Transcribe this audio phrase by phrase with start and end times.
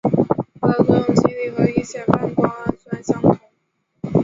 [0.59, 3.37] 它的作用机理和乙酰半胱氨酸相同。